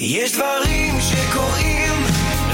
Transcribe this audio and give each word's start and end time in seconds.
יש 0.00 0.32
דברים 0.32 0.94
שקורים 1.00 1.92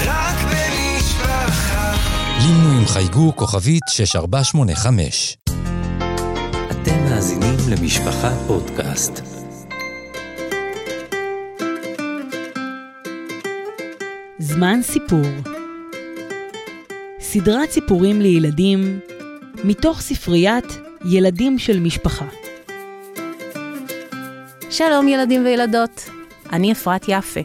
רק 0.05 0.35
במשפחה. 0.43 1.93
לינו 2.41 2.79
עם 2.79 2.85
חייגו 2.85 3.35
כוכבית 3.35 3.83
6485. 3.89 5.37
אתם 6.71 7.03
מאזינים 7.09 7.55
למשפחה 7.69 8.31
פודקאסט. 8.47 9.21
זמן 14.39 14.79
סיפור 14.83 15.25
סדרת 17.19 17.71
סיפורים 17.71 18.21
לילדים 18.21 18.99
מתוך 19.63 20.01
ספריית 20.01 20.77
ילדים 21.09 21.59
של 21.59 21.79
משפחה. 21.79 22.25
שלום 24.69 25.07
ילדים 25.07 25.45
וילדות, 25.45 26.09
אני 26.55 26.71
אפרת 26.71 27.05
יפה, 27.07 27.39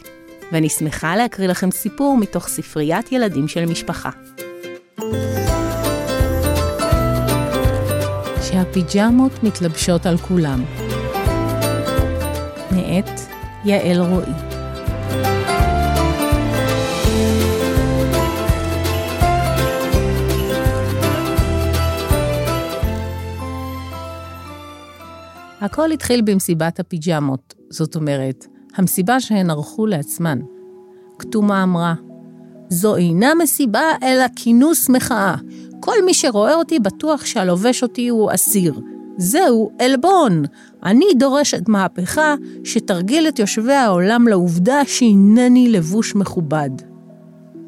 ואני 0.53 0.69
שמחה 0.69 1.17
להקריא 1.17 1.49
לכם 1.49 1.71
סיפור 1.71 2.17
מתוך 2.17 2.49
ספריית 2.49 3.13
ילדים 3.13 3.49
של 3.49 3.67
משפחה. 3.67 4.11
שהפיג'מות 8.43 9.45
מתלבשות 9.45 10.07
על 10.07 10.17
כולם. 10.19 10.65
מאת 12.73 13.21
יעל 13.65 14.01
רועי. 14.01 14.33
הכל 25.61 25.93
התחיל 25.93 26.23
במסיבת 26.25 26.81
הפיג'מות, 26.81 27.55
זאת 27.71 27.97
אומרת, 27.97 28.47
המסיבה 28.77 29.21
שהן 29.21 29.51
ערכו 29.51 29.87
לעצמן. 29.87 30.39
כתומה 31.19 31.63
אמרה, 31.63 31.95
זו 32.69 32.97
אינה 32.97 33.35
מסיבה 33.35 33.83
אלא 34.03 34.25
כינוס 34.37 34.89
מחאה. 34.89 35.35
כל 35.81 36.05
מי 36.07 36.15
שרואה 36.15 36.55
אותי 36.55 36.79
בטוח 36.79 37.25
שהלובש 37.25 37.83
אותי 37.83 38.09
הוא 38.09 38.31
אסיר. 38.35 38.81
זהו 39.17 39.71
עלבון. 39.79 40.43
אני 40.85 41.07
דורשת 41.19 41.69
מהפכה 41.69 42.35
שתרגיל 42.65 43.29
את 43.29 43.39
יושבי 43.39 43.73
העולם 43.73 44.29
לעובדה 44.29 44.83
שהנני 44.87 45.69
לבוש 45.69 46.15
מכובד. 46.15 46.71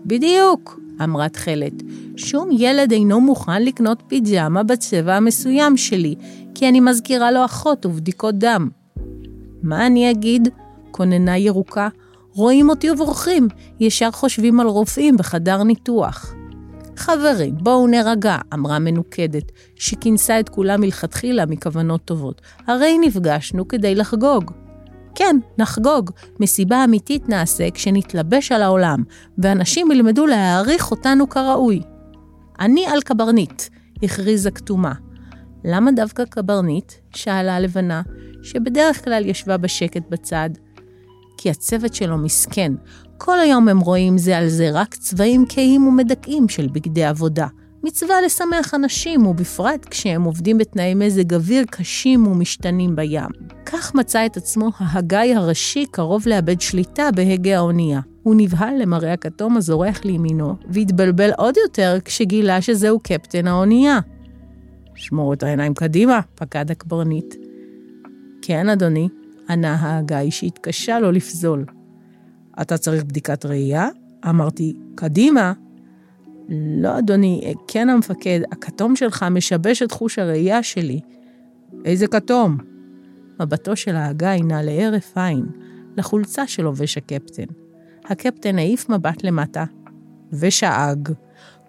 בדיוק, 0.06 0.81
אמרה 1.05 1.28
תכלת. 1.28 1.83
שום 2.16 2.48
ילד 2.53 2.92
אינו 2.92 3.20
מוכן 3.20 3.62
לקנות 3.62 4.03
פיג'מה 4.06 4.62
בצבע 4.62 5.14
המסוים 5.14 5.77
שלי, 5.77 6.14
כי 6.55 6.69
אני 6.69 6.81
מזכירה 6.81 7.31
לו 7.31 7.44
אחות 7.44 7.87
ובדיקות 7.87 8.34
דם. 8.34 8.69
מה 9.62 9.87
אני 9.87 10.11
אגיד? 10.11 10.48
כוננה 10.93 11.39
ירוקה. 11.39 11.89
רואים 12.35 12.69
אותי 12.69 12.91
ובורחים, 12.91 13.48
ישר 13.81 14.11
חושבים 14.11 14.61
על 14.61 14.67
רופאים 14.67 15.17
בחדר 15.17 15.62
ניתוח. 15.62 16.34
חברים, 16.97 17.55
בואו 17.59 17.87
נרגע, 17.87 18.37
אמרה 18.55 18.79
מנוקדת, 18.79 19.53
שכינסה 19.77 20.41
את 20.41 20.49
כולם 20.49 20.81
מלכתחילה 20.81 21.47
מכוונות 21.47 22.01
טובות. 22.05 22.41
הרי 22.67 22.99
נפגשנו 22.99 23.69
כדי 23.69 23.95
לחגוג. 23.95 24.51
כן, 25.15 25.37
נחגוג. 25.59 26.11
מסיבה 26.41 26.84
אמיתית 26.84 27.29
נעשה 27.29 27.71
כשנתלבש 27.71 28.53
על 28.53 28.62
העולם, 28.62 29.03
ואנשים 29.39 29.91
ילמדו 29.91 30.27
להעריך 30.27 30.91
אותנו 30.91 31.29
כראוי. 31.29 31.83
אני 32.61 32.87
על 32.87 33.01
קברניט, 33.01 33.62
הכריזה 34.03 34.51
כתומה. 34.51 34.93
למה 35.65 35.93
דווקא 35.93 36.25
קברניט? 36.25 36.93
שאלה 37.15 37.56
הלבנה, 37.56 38.03
שבדרך 38.43 39.05
כלל 39.05 39.27
ישבה 39.27 39.56
בשקט 39.56 40.03
בצד. 40.09 40.51
כי 41.43 41.51
הצוות 41.51 41.95
שלו 41.95 42.19
מסכן. 42.19 42.73
כל 43.19 43.41
היום 43.41 43.69
הם 43.69 43.81
רואים 43.81 44.19
זה 44.19 44.39
על 44.39 44.48
זה 44.48 44.71
רק 44.73 44.95
צבעים 44.95 45.45
כהים 45.49 45.87
ומדכאים 45.87 46.49
של 46.49 46.69
בגדי 46.73 47.05
עבודה. 47.05 47.47
מצווה 47.83 48.15
לשמח 48.27 48.75
אנשים, 48.75 49.27
ובפרט 49.27 49.87
כשהם 49.91 50.22
עובדים 50.22 50.59
בתנאי 50.59 50.94
מזג 50.94 51.34
אוויר 51.34 51.65
קשים 51.71 52.27
ומשתנים 52.27 52.97
בים. 52.97 53.28
כך 53.66 53.94
מצא 53.94 54.27
את 54.27 54.37
עצמו 54.37 54.71
ההגאי 54.78 55.34
הראשי 55.34 55.87
קרוב 55.91 56.22
לאבד 56.27 56.61
שליטה 56.61 57.09
בהגה 57.15 57.56
האונייה. 57.56 58.00
הוא 58.22 58.34
נבהל 58.39 58.75
למראה 58.83 59.12
הכתום 59.12 59.56
הזורח 59.56 60.05
לימינו, 60.05 60.55
והתבלבל 60.71 61.31
עוד 61.37 61.55
יותר 61.56 61.99
כשגילה 62.05 62.62
שזהו 62.62 63.00
קפטן 63.00 63.47
האונייה. 63.47 63.99
שמור 64.95 65.33
את 65.33 65.43
העיניים 65.43 65.75
קדימה, 65.75 66.21
פקד 66.34 66.71
הקברניט. 66.71 67.34
כן, 68.43 68.69
אדוני, 68.69 69.09
ענה 69.48 69.75
ההגאי 69.75 70.30
שהתקשה 70.30 71.00
לו 71.00 71.12
לפזול. 71.12 71.64
אתה 72.60 72.78
צריך 72.78 73.04
בדיקת 73.04 73.47
ראייה? 73.47 73.88
אמרתי, 74.28 74.75
קדימה. 74.94 75.53
לא, 76.48 76.98
אדוני, 76.98 77.54
כן 77.69 77.88
המפקד, 77.88 78.41
הכתום 78.53 78.97
שלך 78.97 79.26
משבש 79.30 79.82
את 79.82 79.92
חוש 79.92 80.19
הראייה 80.19 80.62
שלי. 80.62 81.00
איזה 81.84 82.06
כתום? 82.06 82.56
מבטו 83.41 83.76
של 83.76 83.97
ההגאי 83.97 84.42
נע 84.42 84.62
להרף 84.62 85.19
עין, 85.19 85.47
לחולצה 85.97 86.47
שלובש 86.47 86.97
הקפטן. 86.98 87.47
הקפטן 88.04 88.59
העיף 88.59 88.88
מבט 88.88 89.24
למטה, 89.24 89.64
ושאג. 90.32 91.09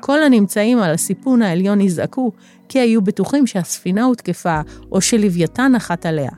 כל 0.02 0.24
הנמצאים 0.24 0.78
על 0.80 0.94
הסיפון 0.94 1.42
העליון 1.42 1.82
נזעקו, 1.82 2.32
כי 2.70 2.80
היו 2.80 3.02
בטוחים 3.02 3.48
שהספינה 3.48 4.04
הותקפה, 4.04 4.62
או 4.92 5.02
שלוויתן 5.02 5.72
נחת 5.76 6.06
עליה. 6.06 6.32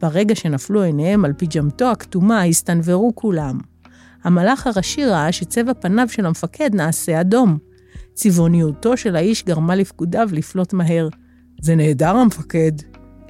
ברגע 0.00 0.34
שנפלו 0.34 0.82
עיניהם 0.82 1.24
על 1.24 1.32
פיג'מתו 1.32 1.90
הכתומה, 1.90 2.44
הסתנוורו 2.44 3.12
כולם. 3.14 3.58
המלאך 4.24 4.66
הראשי 4.66 5.04
ראה 5.04 5.32
שצבע 5.32 5.72
פניו 5.74 6.08
של 6.08 6.26
המפקד 6.26 6.74
נעשה 6.74 7.20
אדום. 7.20 7.58
צבעוניותו 8.14 8.96
של 8.96 9.16
האיש 9.16 9.44
גרמה 9.44 9.74
לפקודיו 9.74 10.28
לפלוט 10.32 10.72
מהר. 10.72 11.08
זה 11.60 11.74
נהדר, 11.74 12.16
המפקד. 12.16 12.72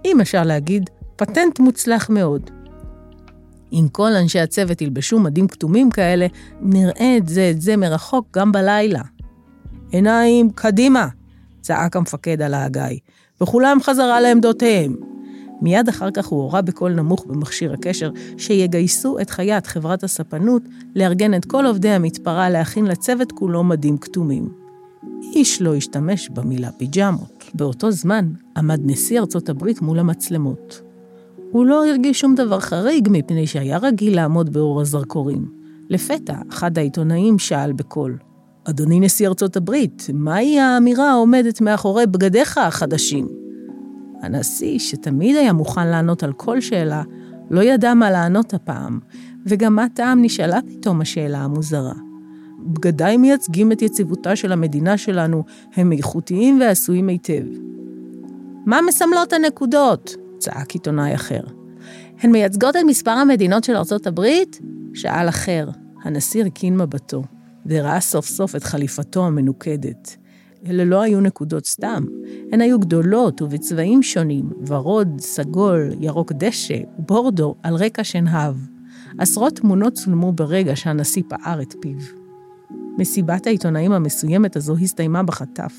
אם 0.05 0.21
אפשר 0.21 0.43
להגיד, 0.43 0.91
פטנט 1.17 1.59
מוצלח 1.59 2.11
מאוד. 2.11 2.51
אם 3.73 3.87
כל 3.93 4.13
אנשי 4.13 4.41
הצוות 4.41 4.81
ילבשו 4.81 5.19
מדים 5.19 5.49
כתומים 5.49 5.91
כאלה, 5.91 6.27
נראה 6.61 7.17
את 7.17 7.29
זה 7.29 7.51
את 7.51 7.61
זה 7.61 7.77
מרחוק 7.77 8.27
גם 8.37 8.53
בלילה. 8.53 9.03
עיניים, 9.91 10.51
קדימה! 10.51 11.09
צעק 11.61 11.97
המפקד 11.97 12.43
על 12.43 12.55
ההגאי, 12.55 12.99
וכולם 13.41 13.79
חזרה 13.83 14.21
לעמדותיהם. 14.21 14.97
מיד 15.63 15.89
אחר 15.89 16.11
כך 16.11 16.27
הוא 16.27 16.43
הורה 16.43 16.63
בקול 16.63 16.93
נמוך 16.93 17.25
במכשיר 17.27 17.73
הקשר 17.73 18.11
שיגייסו 18.37 19.19
את 19.19 19.31
חיית 19.31 19.67
חברת 19.67 20.05
הספנות 20.05 20.63
לארגן 20.97 21.35
את 21.35 21.45
כל 21.45 21.67
עובדי 21.67 21.91
המתפרה 21.91 22.51
להכין 22.51 22.87
לצוות 22.87 23.33
כולו 23.33 23.65
מדים 23.65 23.99
כתומים. 23.99 24.49
איש 25.35 25.63
לא 25.63 25.75
השתמש 25.75 26.29
במילה 26.29 26.73
פיג'מות. 26.73 27.45
באותו 27.55 27.91
זמן 27.91 28.29
עמד 28.57 28.81
נשיא 28.85 29.21
ארצות 29.21 29.49
הברית 29.49 29.83
מול 29.83 29.99
המצלמות. 29.99 30.81
הוא 31.51 31.67
לא 31.67 31.87
הרגיש 31.87 32.21
שום 32.21 32.35
דבר 32.35 32.61
חריג 32.61 33.09
מפני 33.11 33.47
שהיה 33.47 33.79
רגיל 33.79 34.17
לעמוד 34.17 34.53
באור 34.53 34.81
הזרקורים. 34.81 35.49
לפתע, 35.91 36.35
אחד 36.51 36.79
העיתונאים 36.79 37.39
שאל 37.39 37.73
בקול, 37.73 38.19
אדוני 38.65 39.01
נשיא 39.01 39.29
ארצות 39.29 39.57
הברית, 39.57 40.07
מהי 40.15 40.59
האמירה 40.59 41.11
העומדת 41.11 41.61
מאחורי 41.61 42.07
בגדיך 42.07 42.59
החדשים? 42.59 43.48
הנשיא, 44.23 44.79
שתמיד 44.79 45.37
היה 45.37 45.53
מוכן 45.53 45.87
לענות 45.89 46.23
על 46.23 46.33
כל 46.33 46.61
שאלה, 46.61 47.03
לא 47.51 47.61
ידע 47.61 47.95
מה 47.95 48.11
לענות 48.11 48.55
הפעם, 48.55 48.99
וגם 49.47 49.77
מה 49.77 49.87
טעם 49.95 50.23
נשאלה 50.23 50.59
פתאום 50.67 51.01
השאלה 51.01 51.39
המוזרה. 51.39 51.93
בגדיי 52.67 53.17
מייצגים 53.17 53.73
את 53.73 53.83
יציבותה 53.83 54.37
של 54.37 54.53
המדינה 54.53 54.99
שלנו, 54.99 55.45
הם 55.75 55.93
איכותיים 55.93 56.61
ועשויים 56.61 57.09
היטב. 57.09 57.45
מה 58.67 58.81
מסמלות 58.89 59.33
הנקודות? 59.33 60.17
צעק 60.39 60.71
עיתונאי 60.71 61.15
אחר. 61.15 61.41
הן 62.21 62.33
מייצגות 62.33 62.77
את 62.77 62.81
מספר 62.87 63.11
המדינות 63.11 63.65
של 63.65 63.77
ארצות 63.77 64.07
הברית? 64.07 64.61
שאל 64.95 65.29
אחר. 65.29 65.69
הנשיא 66.05 66.43
הרכין 66.43 66.77
מבטו, 66.77 67.23
וראה 67.67 68.01
סוף 68.01 68.27
סוף 68.27 68.57
את 68.57 68.65
חליפתו 68.65 69.27
המנוקדת. 69.27 70.17
אלה 70.67 70.85
לא 70.85 71.03
היו 71.03 71.21
נקודות 71.21 71.67
סתם, 71.67 72.05
הן 72.53 72.61
היו 72.61 72.79
גדולות 72.79 73.43
ובצבעים 73.43 74.03
שונים, 74.03 74.51
ורוד, 74.67 75.09
סגול, 75.21 75.91
ירוק 76.01 76.33
דשא 76.33 76.79
ובורדו 76.99 77.55
על 77.63 77.75
רקע 77.75 78.05
שנהב. 78.05 78.55
עשרות 79.19 79.57
תמונות 79.57 79.93
צולמו 79.93 80.33
ברגע 80.33 80.77
שהנשיא 80.77 81.23
פער 81.29 81.63
את 81.63 81.75
פיו. 81.81 81.99
מסיבת 82.99 83.47
העיתונאים 83.47 83.93
המסוימת 83.93 84.57
הזו 84.57 84.77
הסתיימה 84.83 85.23
בחטף, 85.23 85.75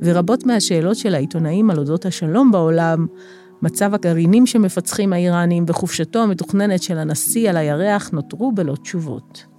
ורבות 0.00 0.46
מהשאלות 0.46 0.96
של 0.96 1.14
העיתונאים 1.14 1.70
על 1.70 1.78
אודות 1.78 2.06
השלום 2.06 2.52
בעולם, 2.52 3.06
מצב 3.62 3.94
הגרעינים 3.94 4.46
שמפצחים 4.46 5.12
האיראנים 5.12 5.64
וחופשתו 5.68 6.22
המתוכננת 6.22 6.82
של 6.82 6.98
הנשיא 6.98 7.50
על 7.50 7.56
הירח 7.56 8.10
נותרו 8.12 8.52
בלא 8.52 8.74
תשובות. 8.82 9.53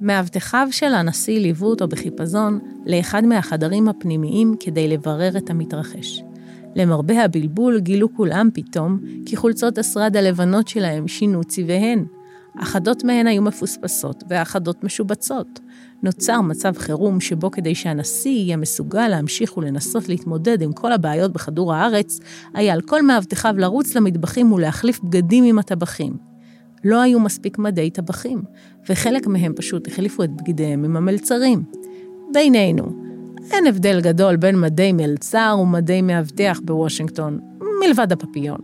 מאבטחיו 0.00 0.68
של 0.70 0.94
הנשיא 0.94 1.40
ליוו 1.40 1.66
אותו 1.66 1.88
בחיפזון 1.88 2.58
לאחד 2.86 3.24
מהחדרים 3.24 3.88
הפנימיים 3.88 4.54
כדי 4.60 4.88
לברר 4.88 5.36
את 5.36 5.50
המתרחש. 5.50 6.22
למרבה 6.76 7.24
הבלבול 7.24 7.80
גילו 7.80 8.14
כולם 8.14 8.48
פתאום 8.54 8.98
כי 9.26 9.36
חולצות 9.36 9.78
השרד 9.78 10.16
הלבנות 10.16 10.68
שלהם 10.68 11.08
שינו 11.08 11.44
צבעיהן. 11.44 12.04
אחדות 12.58 13.04
מהן 13.04 13.26
היו 13.26 13.42
מפוספסות 13.42 14.24
ואחדות 14.28 14.84
משובצות. 14.84 15.60
נוצר 16.02 16.40
מצב 16.40 16.72
חירום 16.78 17.20
שבו 17.20 17.50
כדי 17.50 17.74
שהנשיא 17.74 18.30
יהיה 18.30 18.56
מסוגל 18.56 19.08
להמשיך 19.08 19.56
ולנסות 19.56 20.08
להתמודד 20.08 20.62
עם 20.62 20.72
כל 20.72 20.92
הבעיות 20.92 21.32
בכדור 21.32 21.74
הארץ, 21.74 22.20
היה 22.54 22.74
על 22.74 22.80
כל 22.80 23.02
מאבטחיו 23.02 23.54
לרוץ 23.58 23.94
למטבחים 23.94 24.52
ולהחליף 24.52 25.00
בגדים 25.00 25.44
עם 25.44 25.58
הטבחים. 25.58 26.29
לא 26.84 27.00
היו 27.00 27.20
מספיק 27.20 27.58
מדי 27.58 27.90
טבחים, 27.90 28.42
וחלק 28.88 29.26
מהם 29.26 29.52
פשוט 29.56 29.88
החליפו 29.88 30.24
את 30.24 30.30
בגדיהם 30.30 30.84
עם 30.84 30.96
המלצרים. 30.96 31.62
בינינו, 32.32 32.84
אין 33.50 33.66
הבדל 33.66 34.00
גדול 34.00 34.36
בין 34.36 34.60
מדי 34.60 34.92
מלצר 34.92 35.56
ומדי 35.62 36.02
מאבטח 36.02 36.60
בוושינגטון, 36.64 37.38
מלבד 37.84 38.12
הפפיון. 38.12 38.58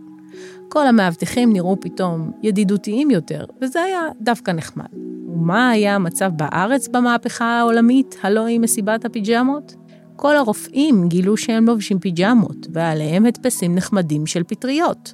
כל 0.69 0.87
המאבטחים 0.87 1.53
נראו 1.53 1.79
פתאום 1.81 2.31
ידידותיים 2.43 3.11
יותר, 3.11 3.45
וזה 3.61 3.81
היה 3.81 4.01
דווקא 4.21 4.51
נחמד. 4.51 4.85
ומה 5.27 5.69
היה 5.69 5.95
המצב 5.95 6.31
בארץ 6.35 6.87
במהפכה 6.87 7.45
העולמית, 7.45 8.15
הלא 8.23 8.45
היא 8.45 8.59
מסיבת 8.59 9.05
הפיג'מות? 9.05 9.75
כל 10.15 10.35
הרופאים 10.35 11.07
גילו 11.07 11.37
שהם 11.37 11.65
לובשים 11.65 11.99
פיג'מות, 11.99 12.67
ועליהם 12.73 13.25
הדפסים 13.25 13.75
נחמדים 13.75 14.25
של 14.25 14.43
פטריות. 14.43 15.13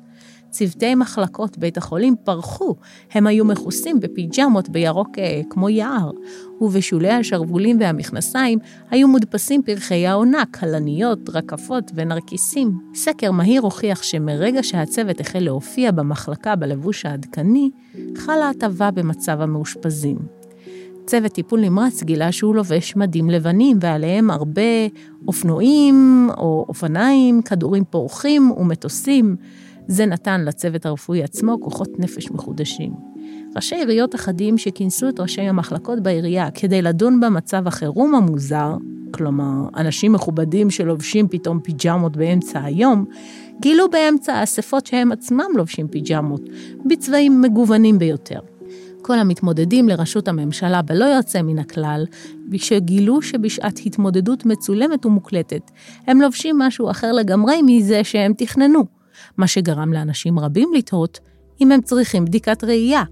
צוותי 0.53 0.95
מחלקות 0.95 1.57
בית 1.57 1.77
החולים 1.77 2.15
פרחו, 2.23 2.75
הם 3.11 3.27
היו 3.27 3.45
מכוסים 3.45 3.99
בפיג'מות 3.99 4.69
בירוק 4.69 5.09
אה, 5.19 5.41
כמו 5.49 5.69
יער, 5.69 6.11
ובשולי 6.61 7.09
השרוולים 7.09 7.77
והמכנסיים 7.79 8.59
היו 8.89 9.07
מודפסים 9.07 9.61
פרחי 9.63 10.07
העונה, 10.07 10.43
כלניות, 10.59 11.29
רקפות 11.29 11.91
ונרקיסים. 11.95 12.71
סקר 12.95 13.31
מהיר 13.31 13.61
הוכיח 13.61 14.03
שמרגע 14.03 14.63
שהצוות 14.63 15.19
החל 15.19 15.39
להופיע 15.39 15.91
במחלקה 15.91 16.55
בלבוש 16.55 17.05
העדכני, 17.05 17.69
חלה 18.17 18.49
הטבה 18.49 18.91
במצב 18.91 19.41
המאושפזים. 19.41 20.17
צוות 21.05 21.31
טיפול 21.31 21.59
נמרץ 21.59 22.03
גילה 22.03 22.31
שהוא 22.31 22.55
לובש 22.55 22.95
מדים 22.95 23.29
לבנים 23.29 23.77
ועליהם 23.81 24.31
הרבה 24.31 24.61
אופנועים 25.27 26.29
או 26.37 26.65
אופניים, 26.69 27.41
כדורים 27.41 27.83
פורחים 27.89 28.51
ומטוסים. 28.51 29.35
זה 29.87 30.05
נתן 30.05 30.45
לצוות 30.45 30.85
הרפואי 30.85 31.23
עצמו 31.23 31.57
כוחות 31.61 31.89
נפש 31.99 32.31
מחודשים. 32.31 32.93
ראשי 33.55 33.75
עיריות 33.75 34.15
אחדים 34.15 34.57
שכינסו 34.57 35.09
את 35.09 35.19
ראשי 35.19 35.41
המחלקות 35.41 35.99
בעירייה 35.99 36.51
כדי 36.51 36.81
לדון 36.81 37.19
במצב 37.19 37.67
החירום 37.67 38.15
המוזר, 38.15 38.75
כלומר, 39.13 39.67
אנשים 39.77 40.11
מכובדים 40.11 40.69
שלובשים 40.69 41.27
פתאום 41.27 41.59
פיג'מות 41.59 42.17
באמצע 42.17 42.63
היום, 42.63 43.05
גילו 43.61 43.89
באמצע 43.89 44.33
האספות 44.33 44.85
שהם 44.85 45.11
עצמם 45.11 45.45
לובשים 45.55 45.87
פיג'מות, 45.87 46.41
בצבעים 46.85 47.41
מגוונים 47.41 47.99
ביותר. 47.99 48.39
כל 49.01 49.19
המתמודדים 49.19 49.89
לראשות 49.89 50.27
הממשלה 50.27 50.81
בלא 50.81 51.05
יוצא 51.05 51.41
מן 51.41 51.59
הכלל, 51.59 52.05
שגילו 52.53 53.21
שבשעת 53.21 53.79
התמודדות 53.85 54.45
מצולמת 54.45 55.05
ומוקלטת, 55.05 55.71
הם 56.07 56.21
לובשים 56.21 56.59
משהו 56.59 56.91
אחר 56.91 57.11
לגמרי 57.11 57.61
מזה 57.61 58.03
שהם 58.03 58.33
תכננו. 58.37 59.02
מה 59.37 59.47
שגרם 59.47 59.93
לאנשים 59.93 60.39
רבים 60.39 60.69
לתהות 60.75 61.19
אם 61.61 61.71
הם 61.71 61.81
צריכים 61.81 62.25
בדיקת 62.25 62.63
ראייה, 62.63 63.03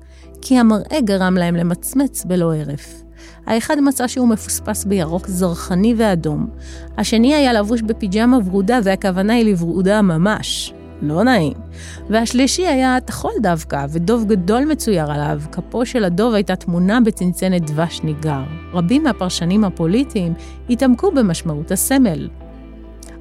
כי 0.41 0.57
המראה 0.57 1.01
גרם 1.01 1.35
להם 1.35 1.55
למצמץ 1.55 2.25
בלא 2.25 2.53
הרף. 2.55 3.03
האחד 3.45 3.79
מצא 3.79 4.07
שהוא 4.07 4.27
מפוספס 4.27 4.85
בירוק 4.85 5.27
זרחני 5.27 5.93
ואדום, 5.97 6.49
השני 6.97 7.33
היה 7.35 7.53
לבוש 7.53 7.81
בפיג'מה 7.81 8.37
ורודה 8.45 8.79
והכוונה 8.83 9.33
היא 9.33 9.45
לוורודה 9.45 10.01
ממש. 10.01 10.73
לא 11.01 11.23
נעים. 11.23 11.53
והשלישי 12.09 12.67
היה 12.67 12.97
טחול 13.05 13.31
דווקא, 13.41 13.85
ודוב 13.89 14.25
גדול 14.27 14.65
מצויר 14.65 15.11
עליו, 15.11 15.41
כפו 15.51 15.85
של 15.85 16.03
הדוב 16.03 16.33
הייתה 16.33 16.55
תמונה 16.55 17.01
בצנצנת 17.01 17.71
דבש 17.71 18.01
ניגר. 18.03 18.43
רבים 18.73 19.03
מהפרשנים 19.03 19.63
הפוליטיים 19.63 20.33
התעמקו 20.69 21.11
במשמעות 21.11 21.71
הסמל. 21.71 22.29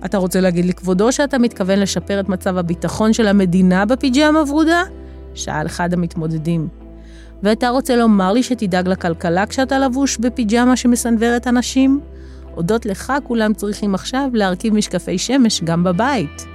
אתה 0.05 0.19
רוצה 0.19 0.41
להגיד 0.41 0.64
לכבודו 0.64 1.12
שאתה 1.12 1.38
מתכוון 1.38 1.79
לשפר 1.79 2.20
את 2.20 2.29
מצב 2.29 2.56
הביטחון 2.56 3.12
של 3.12 3.26
המדינה 3.26 3.85
בפיג'מה 3.87 4.43
ורודה? 4.49 4.82
שאל 5.35 5.67
אחד 5.67 5.93
המתמודדים. 5.93 6.69
ואתה 7.43 7.69
רוצה 7.69 7.97
לומר 7.97 8.32
לי 8.32 8.43
שתדאג 8.43 8.88
לכלכלה 8.88 9.47
כשאתה 9.47 9.79
לבוש 9.79 10.19
בפיג'מה 10.19 10.76
שמסנוורת 10.76 11.47
אנשים? 11.47 12.00
הודות 12.55 12.87
לך 12.87 13.12
כולם 13.25 13.55
צריכים 13.55 13.94
עכשיו 13.94 14.31
להרכיב 14.32 14.75
משקפי 14.75 15.19
שמש 15.19 15.62
גם 15.64 15.85
בבית. 15.85 16.47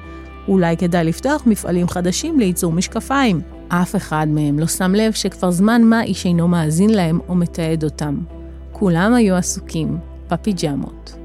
אולי 0.48 0.78
כדאי 0.78 1.04
לפתוח 1.04 1.44
מפעלים 1.46 1.88
חדשים 1.88 2.40
לייצור 2.40 2.72
משקפיים. 2.72 3.42
אף 3.68 3.96
אחד 3.96 4.28
מהם 4.30 4.60
לא 4.60 4.68
שם 4.68 4.96
לב 4.96 5.12
שכבר 5.12 5.52
זמן 5.52 5.82
מה 5.84 6.04
איש 6.04 6.26
אינו 6.26 6.48
מאזין 6.48 6.90
להם 6.90 7.20
או 7.30 7.36
מתעד 7.36 7.84
אותם. 7.84 8.20
כולם 8.72 9.14
היו 9.14 9.36
עסוקים 9.36 9.98
בפיג'מות. 10.32 11.25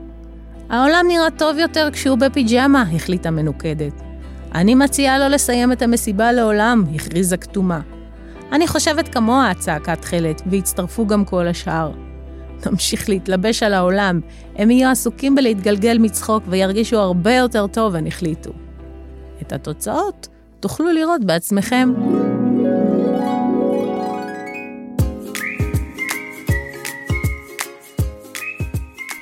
העולם 0.71 1.05
נראה 1.09 1.31
טוב 1.31 1.59
יותר 1.59 1.89
כשהוא 1.93 2.19
בפיג'מה, 2.19 2.85
החליטה 2.95 3.31
מנוקדת. 3.31 3.93
אני 4.55 4.75
מציעה 4.75 5.19
לו 5.19 5.29
לסיים 5.29 5.73
את 5.73 5.83
המסיבה 5.83 6.33
לעולם, 6.33 6.85
הכריזה 6.95 7.37
כתומה. 7.37 7.81
אני 8.53 8.69
חושבת 8.69 9.09
כמוה, 9.09 9.53
צעקה 9.59 9.97
תכלת, 9.97 10.43
והצטרפו 10.47 11.07
גם 11.07 11.25
כל 11.25 11.47
השאר. 11.47 11.93
נמשיך 12.67 13.09
להתלבש 13.09 13.63
על 13.63 13.75
העולם, 13.75 14.21
הם 14.57 14.71
יהיו 14.71 14.91
עסוקים 14.91 15.35
בלהתגלגל 15.35 15.99
מצחוק 15.99 16.43
וירגישו 16.49 16.99
הרבה 16.99 17.35
יותר 17.35 17.67
טוב, 17.67 17.95
הן 17.95 18.07
החליטו. 18.07 18.51
את 19.43 19.53
התוצאות 19.53 20.29
תוכלו 20.61 20.93
לראות 20.93 21.25
בעצמכם. 21.25 21.93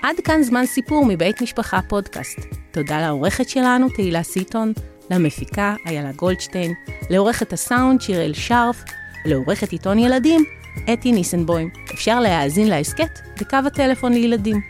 עד 0.08 0.20
כאן 0.24 0.42
זמן 0.42 0.66
סיפור 0.66 1.06
מבית 1.06 1.42
משפחה 1.42 1.80
פודקאסט. 1.88 2.38
תודה 2.70 3.00
לעורכת 3.00 3.48
שלנו, 3.48 3.88
תהילה 3.88 4.22
סיטון, 4.22 4.72
למפיקה, 5.10 5.74
איילה 5.86 6.12
גולדשטיין, 6.12 6.74
לעורכת 7.10 7.52
הסאונד, 7.52 8.00
שיראל 8.00 8.34
שרף, 8.34 8.84
לעורכת 9.24 9.72
עיתון 9.72 9.98
ילדים, 9.98 10.44
אתי 10.92 11.12
ניסנבוים. 11.12 11.70
אפשר 11.94 12.20
להאזין 12.20 12.68
להסכת 12.68 13.18
בקו 13.40 13.56
הטלפון 13.66 14.12
לילדים, 14.12 14.60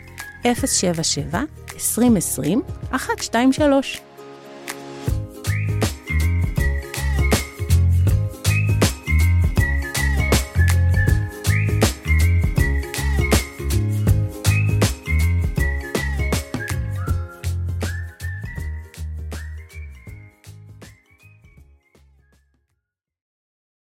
077 0.43 1.39
2020 1.73 2.61
123 2.91 4.01